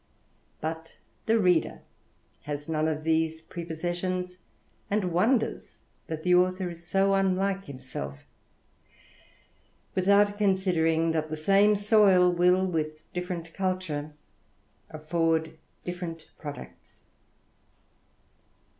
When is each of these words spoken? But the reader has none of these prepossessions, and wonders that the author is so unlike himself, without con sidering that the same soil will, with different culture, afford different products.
But 0.61 0.95
the 1.27 1.37
reader 1.37 1.83
has 2.45 2.67
none 2.67 2.87
of 2.87 3.03
these 3.03 3.39
prepossessions, 3.39 4.37
and 4.89 5.11
wonders 5.11 5.77
that 6.07 6.23
the 6.23 6.33
author 6.33 6.71
is 6.71 6.87
so 6.87 7.13
unlike 7.13 7.65
himself, 7.65 8.25
without 9.93 10.39
con 10.39 10.55
sidering 10.55 11.13
that 11.13 11.29
the 11.29 11.37
same 11.37 11.75
soil 11.75 12.31
will, 12.31 12.65
with 12.65 13.13
different 13.13 13.53
culture, 13.53 14.15
afford 14.89 15.59
different 15.83 16.25
products. 16.39 17.03